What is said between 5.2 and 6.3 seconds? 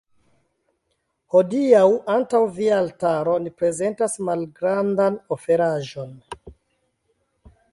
oferaĵon.